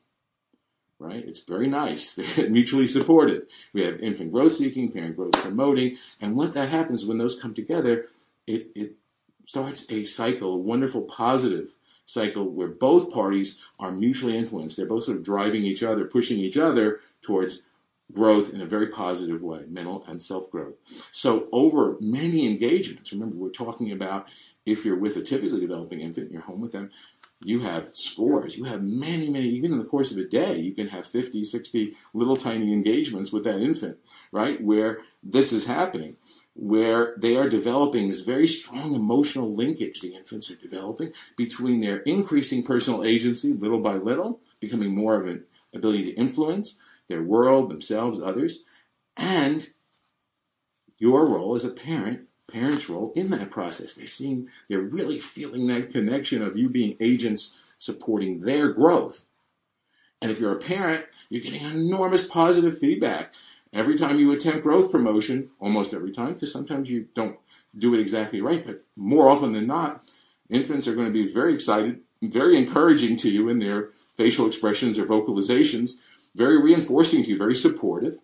Right? 0.98 1.24
It's 1.26 1.40
very 1.40 1.66
nice. 1.66 2.14
They're 2.36 2.48
mutually 2.48 2.86
supported. 2.86 3.46
We 3.74 3.82
have 3.82 4.00
infant 4.00 4.32
growth 4.32 4.52
seeking, 4.52 4.90
parent 4.90 5.16
growth 5.16 5.32
promoting, 5.32 5.96
and 6.20 6.36
what 6.36 6.54
that 6.54 6.70
happens 6.70 7.04
when 7.04 7.18
those 7.18 7.40
come 7.40 7.54
together, 7.54 8.06
it, 8.46 8.68
it 8.74 8.92
starts 9.44 9.90
a 9.90 10.04
cycle, 10.04 10.54
a 10.54 10.58
wonderful 10.58 11.02
positive 11.02 11.74
cycle 12.06 12.48
where 12.48 12.68
both 12.68 13.12
parties 13.12 13.60
are 13.78 13.90
mutually 13.90 14.36
influenced. 14.36 14.76
They're 14.76 14.86
both 14.86 15.04
sort 15.04 15.18
of 15.18 15.24
driving 15.24 15.64
each 15.64 15.82
other, 15.82 16.06
pushing 16.06 16.38
each 16.38 16.56
other 16.56 17.00
towards 17.20 17.68
growth 18.12 18.54
in 18.54 18.60
a 18.60 18.66
very 18.66 18.86
positive 18.86 19.42
way, 19.42 19.64
mental 19.68 20.04
and 20.06 20.22
self 20.22 20.50
growth. 20.50 20.74
So, 21.12 21.48
over 21.52 21.96
many 22.00 22.46
engagements, 22.46 23.12
remember, 23.12 23.36
we're 23.36 23.50
talking 23.50 23.92
about 23.92 24.28
if 24.64 24.84
you're 24.84 24.98
with 24.98 25.16
a 25.16 25.22
typically 25.22 25.60
developing 25.60 26.00
infant, 26.00 26.32
you're 26.32 26.42
home 26.42 26.60
with 26.60 26.72
them, 26.72 26.90
you 27.40 27.60
have 27.60 27.94
scores. 27.94 28.56
You 28.56 28.64
have 28.64 28.82
many, 28.82 29.28
many, 29.28 29.48
even 29.48 29.72
in 29.72 29.78
the 29.78 29.84
course 29.84 30.10
of 30.10 30.18
a 30.18 30.24
day, 30.24 30.58
you 30.58 30.72
can 30.72 30.88
have 30.88 31.06
50, 31.06 31.44
60 31.44 31.94
little 32.14 32.36
tiny 32.36 32.72
engagements 32.72 33.32
with 33.32 33.44
that 33.44 33.60
infant, 33.60 33.98
right? 34.32 34.62
Where 34.62 35.00
this 35.22 35.52
is 35.52 35.66
happening 35.66 36.16
where 36.58 37.14
they 37.18 37.36
are 37.36 37.48
developing 37.48 38.08
this 38.08 38.20
very 38.20 38.46
strong 38.46 38.94
emotional 38.94 39.52
linkage 39.52 40.00
the 40.00 40.14
infants 40.14 40.50
are 40.50 40.56
developing 40.56 41.12
between 41.36 41.80
their 41.80 41.98
increasing 41.98 42.62
personal 42.62 43.04
agency 43.04 43.52
little 43.52 43.80
by 43.80 43.94
little, 43.94 44.40
becoming 44.58 44.94
more 44.94 45.16
of 45.16 45.26
an 45.26 45.44
ability 45.74 46.04
to 46.04 46.14
influence 46.14 46.78
their 47.08 47.22
world, 47.22 47.68
themselves, 47.68 48.20
others, 48.20 48.64
and 49.16 49.68
your 50.98 51.26
role 51.26 51.54
as 51.54 51.64
a 51.64 51.70
parent, 51.70 52.20
parent's 52.48 52.88
role 52.88 53.12
in 53.14 53.28
that 53.30 53.50
process. 53.50 53.94
They're 53.94 54.06
seeing, 54.06 54.48
they're 54.68 54.80
really 54.80 55.18
feeling 55.18 55.66
that 55.66 55.90
connection 55.90 56.42
of 56.42 56.56
you 56.56 56.70
being 56.70 56.96
agents 57.00 57.56
supporting 57.78 58.40
their 58.40 58.68
growth. 58.68 59.26
And 60.22 60.30
if 60.30 60.40
you're 60.40 60.56
a 60.56 60.58
parent, 60.58 61.04
you're 61.28 61.42
getting 61.42 61.62
enormous 61.62 62.26
positive 62.26 62.78
feedback 62.78 63.34
Every 63.76 63.94
time 63.94 64.18
you 64.18 64.32
attempt 64.32 64.62
growth 64.62 64.90
promotion, 64.90 65.50
almost 65.60 65.92
every 65.92 66.10
time, 66.10 66.32
because 66.32 66.50
sometimes 66.50 66.90
you 66.90 67.08
don't 67.14 67.38
do 67.76 67.92
it 67.92 68.00
exactly 68.00 68.40
right, 68.40 68.64
but 68.64 68.82
more 68.96 69.28
often 69.28 69.52
than 69.52 69.66
not, 69.66 70.02
infants 70.48 70.88
are 70.88 70.94
going 70.94 71.08
to 71.08 71.12
be 71.12 71.30
very 71.30 71.52
excited, 71.52 72.00
very 72.22 72.56
encouraging 72.56 73.18
to 73.18 73.30
you 73.30 73.50
in 73.50 73.58
their 73.58 73.90
facial 74.16 74.46
expressions 74.46 74.98
or 74.98 75.04
vocalizations, 75.04 75.90
very 76.34 76.58
reinforcing 76.58 77.22
to 77.22 77.28
you, 77.28 77.36
very 77.36 77.54
supportive 77.54 78.14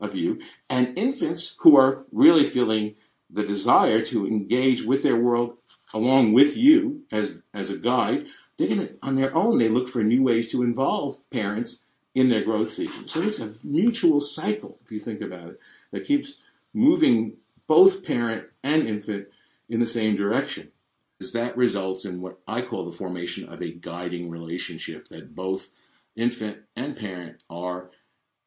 of 0.00 0.14
you. 0.14 0.38
And 0.68 0.96
infants 0.96 1.56
who 1.58 1.76
are 1.76 2.04
really 2.12 2.44
feeling 2.44 2.94
the 3.28 3.42
desire 3.42 4.02
to 4.02 4.28
engage 4.28 4.84
with 4.84 5.02
their 5.02 5.16
world 5.16 5.56
along 5.92 6.34
with 6.34 6.56
you 6.56 7.02
as, 7.10 7.42
as 7.52 7.68
a 7.68 7.76
guide, 7.76 8.26
they're 8.56 8.68
going 8.68 8.86
to, 8.86 8.94
on 9.02 9.16
their 9.16 9.34
own, 9.34 9.58
they 9.58 9.68
look 9.68 9.88
for 9.88 10.04
new 10.04 10.22
ways 10.22 10.46
to 10.52 10.62
involve 10.62 11.18
parents 11.30 11.86
in 12.14 12.28
their 12.28 12.42
growth 12.42 12.70
seeking. 12.70 13.06
So 13.06 13.22
it's 13.22 13.40
a 13.40 13.54
mutual 13.62 14.20
cycle, 14.20 14.78
if 14.84 14.90
you 14.90 14.98
think 14.98 15.20
about 15.20 15.48
it, 15.48 15.60
that 15.92 16.06
keeps 16.06 16.40
moving 16.74 17.34
both 17.66 18.04
parent 18.04 18.46
and 18.62 18.86
infant 18.86 19.28
in 19.68 19.80
the 19.80 19.86
same 19.86 20.16
direction. 20.16 20.72
Is 21.20 21.32
that 21.32 21.56
results 21.56 22.04
in 22.04 22.22
what 22.22 22.38
I 22.48 22.62
call 22.62 22.84
the 22.84 22.96
formation 22.96 23.48
of 23.48 23.60
a 23.60 23.72
guiding 23.72 24.30
relationship 24.30 25.08
that 25.08 25.34
both 25.34 25.68
infant 26.16 26.58
and 26.74 26.96
parent 26.96 27.42
are 27.48 27.90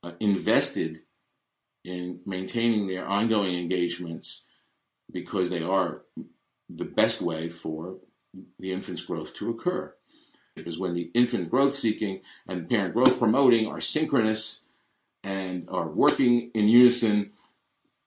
uh, 0.01 0.13
invested 0.19 1.01
in 1.83 2.19
maintaining 2.25 2.87
their 2.87 3.05
ongoing 3.05 3.55
engagements 3.55 4.43
because 5.11 5.49
they 5.49 5.61
are 5.61 6.01
the 6.69 6.85
best 6.85 7.21
way 7.21 7.49
for 7.49 7.97
the 8.59 8.71
infant's 8.71 9.03
growth 9.03 9.33
to 9.35 9.49
occur 9.49 9.93
is 10.55 10.79
when 10.79 10.93
the 10.93 11.09
infant 11.13 11.49
growth 11.49 11.75
seeking 11.75 12.21
and 12.47 12.69
parent 12.69 12.93
growth 12.93 13.17
promoting 13.17 13.67
are 13.67 13.81
synchronous 13.81 14.61
and 15.23 15.67
are 15.69 15.87
working 15.87 16.51
in 16.53 16.67
unison 16.67 17.31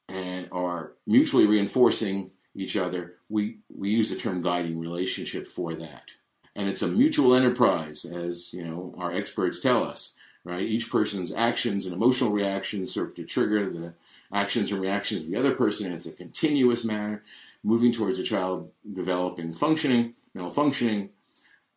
and 0.09 0.49
are 0.53 0.93
mutually 1.07 1.47
reinforcing 1.47 2.31
each 2.55 2.77
other. 2.77 3.15
We, 3.29 3.59
we 3.75 3.91
use 3.91 4.11
the 4.11 4.17
term 4.17 4.43
guiding 4.43 4.79
relationship 4.79 5.49
for 5.49 5.75
that. 5.75 6.13
And 6.55 6.69
it's 6.69 6.83
a 6.83 6.89
mutual 6.89 7.35
enterprise, 7.35 8.05
as 8.05 8.53
you 8.55 8.65
know, 8.65 8.95
our 8.99 9.13
experts 9.13 9.61
tell 9.61 9.85
us, 9.85 10.15
right? 10.45 10.63
Each 10.63 10.91
person's 10.91 11.35
actions 11.35 11.85
and 11.85 11.95
emotional 11.95 12.33
reactions 12.33 12.93
serve 12.93 13.15
to 13.17 13.25
trigger 13.25 13.69
the 13.69 13.95
actions 14.33 14.71
and 14.71 14.81
reactions 14.81 15.23
of 15.23 15.29
the 15.29 15.37
other 15.37 15.55
person. 15.55 15.87
And 15.87 15.97
it's 15.97 16.07
a 16.07 16.13
continuous 16.13 16.85
manner, 16.85 17.23
moving 17.63 17.93
towards 17.93 18.19
a 18.19 18.23
child 18.23 18.71
developing 18.91 19.53
functioning, 19.53 20.15
mental 20.33 20.53
functioning, 20.53 21.11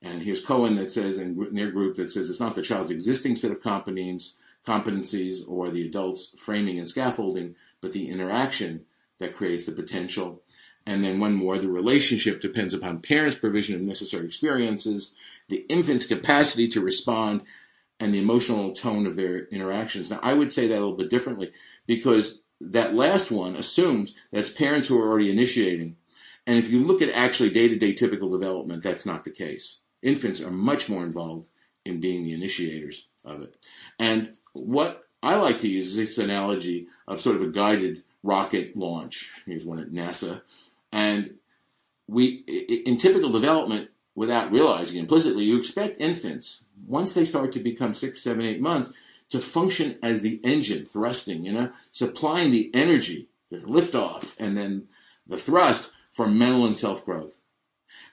and 0.01 0.21
here's 0.21 0.43
Cohen 0.43 0.75
that 0.75 0.91
says, 0.91 1.17
in 1.17 1.53
their 1.53 1.71
group, 1.71 1.95
that 1.95 2.09
says 2.09 2.29
it's 2.29 2.39
not 2.39 2.55
the 2.55 2.61
child's 2.61 2.91
existing 2.91 3.35
set 3.35 3.51
of 3.51 3.61
competencies 3.61 5.49
or 5.49 5.69
the 5.69 5.85
adult's 5.85 6.35
framing 6.39 6.77
and 6.77 6.87
scaffolding, 6.87 7.55
but 7.81 7.91
the 7.91 8.09
interaction 8.09 8.85
that 9.19 9.35
creates 9.35 9.65
the 9.65 9.73
potential. 9.73 10.41
And 10.85 11.03
then 11.03 11.19
one 11.19 11.35
more, 11.35 11.57
the 11.57 11.67
relationship 11.67 12.39
depends 12.39 12.73
upon 12.73 13.01
parents' 13.01 13.37
provision 13.37 13.75
of 13.75 13.81
necessary 13.81 14.25
experiences, 14.25 15.15
the 15.49 15.65
infant's 15.67 16.05
capacity 16.05 16.69
to 16.69 16.81
respond, 16.81 17.43
and 17.99 18.13
the 18.13 18.19
emotional 18.19 18.71
tone 18.71 19.05
of 19.05 19.17
their 19.17 19.47
interactions. 19.47 20.09
Now, 20.09 20.21
I 20.23 20.33
would 20.33 20.53
say 20.53 20.67
that 20.67 20.75
a 20.75 20.79
little 20.79 20.95
bit 20.95 21.09
differently 21.09 21.51
because 21.85 22.41
that 22.61 22.95
last 22.95 23.31
one 23.31 23.57
assumes 23.57 24.15
that's 24.31 24.49
parents 24.49 24.87
who 24.87 24.97
are 25.01 25.09
already 25.09 25.29
initiating. 25.29 25.97
And 26.47 26.57
if 26.57 26.71
you 26.71 26.79
look 26.79 27.01
at 27.01 27.09
actually 27.09 27.49
day 27.49 27.67
to 27.67 27.77
day 27.77 27.93
typical 27.93 28.29
development, 28.29 28.81
that's 28.81 29.05
not 29.05 29.25
the 29.25 29.31
case 29.31 29.78
infants 30.01 30.41
are 30.41 30.51
much 30.51 30.89
more 30.89 31.03
involved 31.03 31.49
in 31.85 31.99
being 31.99 32.23
the 32.23 32.33
initiators 32.33 33.07
of 33.25 33.41
it. 33.41 33.57
And 33.97 34.37
what 34.53 35.07
I 35.21 35.35
like 35.35 35.59
to 35.59 35.67
use 35.67 35.89
is 35.89 35.95
this 35.95 36.17
analogy 36.17 36.87
of 37.07 37.21
sort 37.21 37.35
of 37.35 37.41
a 37.41 37.51
guided 37.51 38.03
rocket 38.23 38.75
launch. 38.75 39.31
Here's 39.45 39.65
one 39.65 39.79
at 39.79 39.91
NASA. 39.91 40.41
And 40.91 41.35
we, 42.07 42.83
in 42.85 42.97
typical 42.97 43.29
development, 43.29 43.89
without 44.15 44.51
realizing 44.51 44.99
implicitly, 44.99 45.45
you 45.45 45.57
expect 45.57 46.01
infants, 46.01 46.63
once 46.87 47.13
they 47.13 47.25
start 47.25 47.53
to 47.53 47.59
become 47.59 47.93
six, 47.93 48.21
seven, 48.21 48.45
eight 48.45 48.61
months, 48.61 48.93
to 49.29 49.39
function 49.39 49.97
as 50.01 50.21
the 50.21 50.39
engine 50.43 50.85
thrusting, 50.85 51.45
you 51.45 51.53
know, 51.53 51.71
supplying 51.91 52.51
the 52.51 52.71
energy, 52.73 53.27
the 53.51 53.57
liftoff, 53.57 54.35
and 54.39 54.57
then 54.57 54.87
the 55.27 55.37
thrust 55.37 55.93
for 56.11 56.27
mental 56.27 56.65
and 56.65 56.75
self 56.75 57.05
growth. 57.05 57.39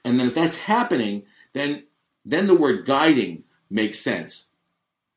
And 0.04 0.20
then 0.20 0.26
if 0.26 0.34
that's 0.34 0.60
happening, 0.60 1.24
then 1.56 1.84
then 2.24 2.46
the 2.46 2.56
word 2.56 2.84
guiding 2.84 3.44
makes 3.70 3.98
sense. 3.98 4.48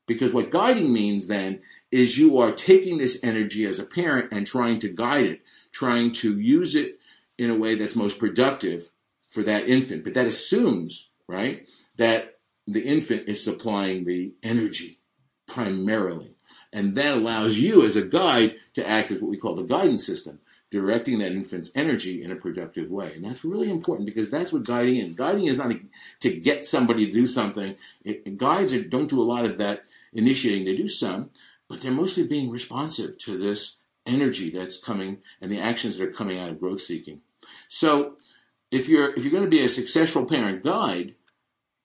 Because 0.07 0.33
what 0.33 0.51
guiding 0.51 0.93
means 0.93 1.27
then 1.27 1.61
is 1.91 2.17
you 2.17 2.37
are 2.37 2.51
taking 2.51 2.97
this 2.97 3.23
energy 3.23 3.65
as 3.65 3.79
a 3.79 3.83
parent 3.83 4.31
and 4.31 4.45
trying 4.45 4.79
to 4.79 4.89
guide 4.89 5.25
it, 5.25 5.41
trying 5.71 6.11
to 6.11 6.39
use 6.39 6.75
it 6.75 6.99
in 7.37 7.49
a 7.49 7.57
way 7.57 7.75
that's 7.75 7.95
most 7.95 8.19
productive 8.19 8.89
for 9.29 9.43
that 9.43 9.67
infant. 9.67 10.03
But 10.03 10.13
that 10.13 10.27
assumes, 10.27 11.09
right, 11.27 11.65
that 11.97 12.37
the 12.67 12.83
infant 12.83 13.27
is 13.27 13.43
supplying 13.43 14.05
the 14.05 14.33
energy 14.43 14.99
primarily. 15.47 16.35
And 16.71 16.95
that 16.95 17.17
allows 17.17 17.57
you 17.57 17.83
as 17.83 17.95
a 17.95 18.03
guide 18.03 18.55
to 18.75 18.87
act 18.87 19.09
as 19.09 19.19
what 19.19 19.31
we 19.31 19.37
call 19.37 19.55
the 19.55 19.63
guidance 19.63 20.05
system 20.05 20.39
directing 20.71 21.19
that 21.19 21.31
infant's 21.31 21.71
energy 21.75 22.23
in 22.23 22.31
a 22.31 22.35
productive 22.35 22.89
way. 22.91 23.11
And 23.15 23.25
that's 23.25 23.43
really 23.43 23.71
important 23.71 24.05
because 24.05 24.29
that's 24.29 24.53
what 24.53 24.65
guiding 24.65 24.97
is. 24.97 25.15
Guiding 25.15 25.45
is 25.45 25.57
not 25.57 25.71
to 26.19 26.29
get 26.31 26.65
somebody 26.65 27.07
to 27.07 27.11
do 27.11 27.25
something. 27.25 27.75
It, 28.03 28.37
guides 28.37 28.73
are, 28.73 28.83
don't 28.83 29.09
do 29.09 29.21
a 29.21 29.23
lot 29.23 29.45
of 29.45 29.57
that 29.57 29.83
initiating. 30.13 30.65
They 30.65 30.75
do 30.75 30.87
some, 30.87 31.31
but 31.67 31.81
they're 31.81 31.91
mostly 31.91 32.27
being 32.27 32.51
responsive 32.51 33.17
to 33.19 33.37
this 33.37 33.77
energy 34.05 34.49
that's 34.49 34.79
coming 34.79 35.19
and 35.41 35.51
the 35.51 35.59
actions 35.59 35.97
that 35.97 36.07
are 36.07 36.11
coming 36.11 36.37
out 36.37 36.49
of 36.49 36.59
growth 36.59 36.81
seeking. 36.81 37.21
So 37.67 38.17
if 38.71 38.87
you're 38.87 39.13
if 39.15 39.23
you're 39.23 39.31
going 39.31 39.43
to 39.43 39.49
be 39.49 39.63
a 39.63 39.69
successful 39.69 40.25
parent 40.25 40.63
guide, 40.63 41.15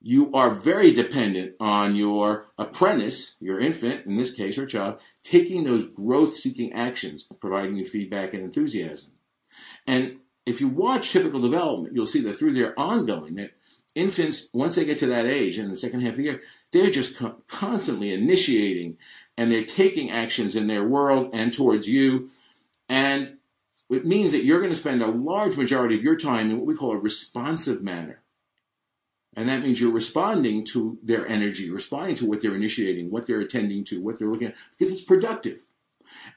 you 0.07 0.31
are 0.35 0.55
very 0.55 0.93
dependent 0.93 1.57
on 1.59 1.97
your 1.97 2.45
apprentice, 2.59 3.37
your 3.41 3.59
infant, 3.59 4.05
in 4.05 4.17
this 4.17 4.35
case, 4.35 4.59
or 4.59 4.67
child, 4.67 5.01
taking 5.23 5.65
those 5.65 5.89
growth 5.89 6.37
seeking 6.37 6.75
actions, 6.75 7.27
providing 7.41 7.77
you 7.77 7.87
feedback 7.87 8.35
and 8.35 8.43
enthusiasm. 8.43 9.13
And 9.87 10.19
if 10.45 10.61
you 10.61 10.69
watch 10.69 11.11
typical 11.11 11.41
development, 11.41 11.95
you'll 11.95 12.05
see 12.05 12.21
that 12.21 12.35
through 12.35 12.53
their 12.53 12.79
ongoing, 12.79 13.37
that 13.37 13.53
infants, 13.95 14.51
once 14.53 14.75
they 14.75 14.85
get 14.85 14.99
to 14.99 15.07
that 15.07 15.25
age 15.25 15.59
in 15.59 15.71
the 15.71 15.77
second 15.77 16.01
half 16.03 16.11
of 16.11 16.17
the 16.19 16.25
year, 16.25 16.43
they're 16.71 16.91
just 16.91 17.17
co- 17.17 17.37
constantly 17.49 18.13
initiating 18.13 18.99
and 19.39 19.51
they're 19.51 19.65
taking 19.65 20.11
actions 20.11 20.55
in 20.55 20.67
their 20.67 20.85
world 20.85 21.31
and 21.33 21.51
towards 21.51 21.89
you. 21.89 22.29
And 22.91 23.39
it 23.89 24.05
means 24.05 24.33
that 24.33 24.45
you're 24.45 24.61
going 24.61 24.71
to 24.71 24.77
spend 24.77 25.01
a 25.01 25.07
large 25.07 25.57
majority 25.57 25.97
of 25.97 26.05
your 26.05 26.17
time 26.17 26.51
in 26.51 26.59
what 26.59 26.67
we 26.67 26.75
call 26.75 26.93
a 26.93 26.99
responsive 26.99 27.83
manner. 27.83 28.21
And 29.37 29.49
that 29.49 29.63
means 29.63 29.81
you're 29.81 29.93
responding 29.93 30.65
to 30.67 30.99
their 31.03 31.27
energy, 31.27 31.71
responding 31.71 32.15
to 32.17 32.27
what 32.27 32.41
they're 32.41 32.55
initiating, 32.55 33.11
what 33.11 33.27
they're 33.27 33.41
attending 33.41 33.85
to, 33.85 34.03
what 34.03 34.19
they're 34.19 34.29
looking 34.29 34.49
at, 34.49 34.55
because 34.79 34.93
it's 34.93 35.03
productive. 35.03 35.63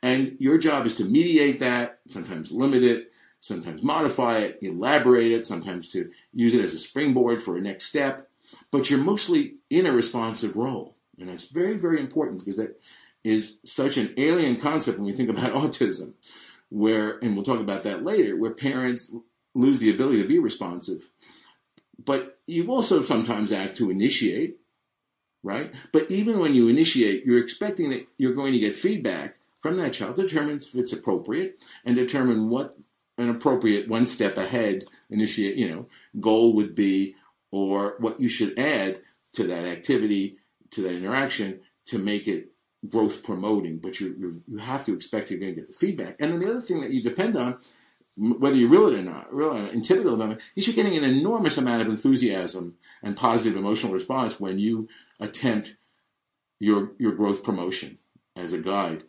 And 0.01 0.35
your 0.39 0.57
job 0.57 0.85
is 0.85 0.95
to 0.95 1.05
mediate 1.05 1.59
that, 1.59 1.99
sometimes 2.07 2.51
limit 2.51 2.83
it, 2.83 3.11
sometimes 3.39 3.83
modify 3.83 4.39
it, 4.39 4.59
elaborate 4.61 5.31
it, 5.31 5.45
sometimes 5.45 5.89
to 5.91 6.09
use 6.33 6.55
it 6.55 6.63
as 6.63 6.73
a 6.73 6.79
springboard 6.79 7.41
for 7.41 7.57
a 7.57 7.61
next 7.61 7.85
step. 7.85 8.29
But 8.71 8.89
you're 8.89 9.03
mostly 9.03 9.55
in 9.69 9.85
a 9.85 9.91
responsive 9.91 10.55
role. 10.55 10.95
And 11.19 11.29
that's 11.29 11.49
very, 11.49 11.77
very 11.77 11.99
important 11.99 12.39
because 12.39 12.57
that 12.57 12.81
is 13.23 13.59
such 13.65 13.97
an 13.97 14.13
alien 14.17 14.59
concept 14.59 14.97
when 14.97 15.07
we 15.07 15.13
think 15.13 15.29
about 15.29 15.53
autism, 15.53 16.13
where, 16.69 17.17
and 17.19 17.35
we'll 17.35 17.45
talk 17.45 17.59
about 17.59 17.83
that 17.83 18.03
later, 18.03 18.35
where 18.35 18.51
parents 18.51 19.15
lose 19.53 19.79
the 19.79 19.93
ability 19.93 20.21
to 20.21 20.27
be 20.27 20.39
responsive. 20.39 21.09
But 22.03 22.36
you 22.47 22.71
also 22.71 23.01
sometimes 23.01 23.51
act 23.51 23.75
to 23.77 23.91
initiate, 23.91 24.57
right? 25.43 25.73
But 25.91 26.09
even 26.09 26.39
when 26.39 26.53
you 26.53 26.69
initiate, 26.69 27.25
you're 27.25 27.43
expecting 27.43 27.89
that 27.91 28.07
you're 28.17 28.33
going 28.33 28.53
to 28.53 28.59
get 28.59 28.75
feedback 28.75 29.35
from 29.59 29.75
that 29.75 29.93
child, 29.93 30.15
determine 30.15 30.57
if 30.57 30.73
it's 30.75 30.93
appropriate, 30.93 31.63
and 31.85 31.95
determine 31.95 32.49
what 32.49 32.75
an 33.17 33.29
appropriate 33.29 33.87
one 33.87 34.05
step 34.05 34.37
ahead 34.37 34.85
initiate, 35.09 35.55
you 35.55 35.69
know, 35.69 35.87
goal 36.19 36.53
would 36.53 36.73
be, 36.73 37.15
or 37.51 37.95
what 37.99 38.21
you 38.21 38.29
should 38.29 38.57
add 38.57 39.01
to 39.33 39.45
that 39.47 39.65
activity, 39.65 40.37
to 40.71 40.81
that 40.81 40.95
interaction, 40.95 41.59
to 41.85 41.97
make 41.97 42.27
it 42.27 42.51
growth 42.87 43.23
promoting. 43.23 43.79
But 43.79 43.99
you 43.99 44.15
you, 44.47 44.57
have 44.57 44.85
to 44.85 44.93
expect 44.93 45.31
you're 45.31 45.39
going 45.39 45.53
to 45.55 45.59
get 45.59 45.67
the 45.67 45.73
feedback. 45.73 46.15
And 46.19 46.31
then 46.31 46.39
the 46.39 46.49
other 46.49 46.61
thing 46.61 46.81
that 46.81 46.91
you 46.91 47.01
depend 47.01 47.35
on, 47.35 47.57
whether 48.17 48.55
you 48.55 48.67
will 48.67 48.87
it 48.87 48.95
or 48.97 49.01
not, 49.01 49.31
really 49.31 49.69
in 49.71 49.81
typical 49.81 50.37
is 50.55 50.67
you're 50.67 50.75
getting 50.75 50.97
an 50.97 51.03
enormous 51.03 51.57
amount 51.57 51.81
of 51.81 51.87
enthusiasm 51.87 52.75
and 53.03 53.15
positive 53.15 53.57
emotional 53.57 53.93
response 53.93 54.39
when 54.39 54.59
you 54.59 54.87
attempt 55.19 55.75
your 56.59 56.91
your 56.97 57.11
growth 57.11 57.43
promotion 57.43 57.97
as 58.35 58.53
a 58.53 58.57
guide. 58.57 59.03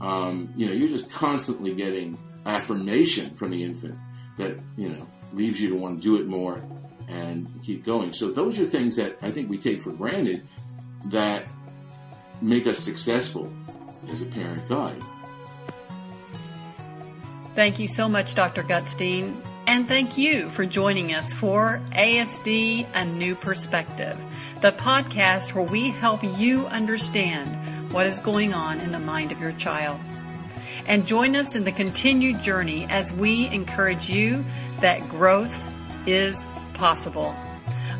Um, 0.00 0.52
you 0.56 0.66
know, 0.66 0.72
you're 0.72 0.88
just 0.88 1.10
constantly 1.10 1.74
getting 1.74 2.18
affirmation 2.46 3.34
from 3.34 3.50
the 3.50 3.62
infant 3.62 3.96
that 4.38 4.58
you 4.76 4.88
know 4.88 5.08
leaves 5.32 5.60
you 5.60 5.68
to 5.70 5.76
want 5.76 6.00
to 6.00 6.02
do 6.02 6.16
it 6.16 6.26
more 6.26 6.62
and 7.08 7.48
keep 7.62 7.84
going. 7.84 8.12
So 8.12 8.30
those 8.30 8.60
are 8.60 8.64
things 8.64 8.96
that 8.96 9.18
I 9.22 9.30
think 9.30 9.50
we 9.50 9.58
take 9.58 9.82
for 9.82 9.92
granted 9.92 10.46
that 11.06 11.46
make 12.40 12.66
us 12.66 12.78
successful 12.78 13.52
as 14.10 14.22
a 14.22 14.26
parent 14.26 14.68
guide. 14.68 15.02
Thank 17.54 17.78
you 17.78 17.86
so 17.86 18.08
much, 18.08 18.34
Dr. 18.34 18.62
Gutstein. 18.62 19.36
And 19.66 19.86
thank 19.86 20.16
you 20.18 20.48
for 20.50 20.64
joining 20.64 21.14
us 21.14 21.32
for 21.32 21.80
ASD 21.92 22.86
A 22.94 23.04
New 23.04 23.34
Perspective, 23.34 24.18
the 24.60 24.72
podcast 24.72 25.54
where 25.54 25.64
we 25.64 25.90
help 25.90 26.22
you 26.22 26.66
understand 26.66 27.92
what 27.92 28.06
is 28.06 28.18
going 28.20 28.54
on 28.54 28.80
in 28.80 28.90
the 28.90 28.98
mind 28.98 29.32
of 29.32 29.40
your 29.40 29.52
child. 29.52 30.00
And 30.86 31.06
join 31.06 31.36
us 31.36 31.54
in 31.54 31.64
the 31.64 31.72
continued 31.72 32.42
journey 32.42 32.86
as 32.88 33.12
we 33.12 33.46
encourage 33.48 34.08
you 34.08 34.44
that 34.80 35.06
growth 35.08 35.68
is 36.06 36.42
possible. 36.74 37.34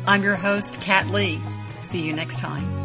I'm 0.05 0.23
your 0.23 0.35
host, 0.35 0.81
Kat 0.81 1.07
Lee. 1.07 1.39
See 1.87 2.01
you 2.01 2.11
next 2.11 2.39
time. 2.39 2.82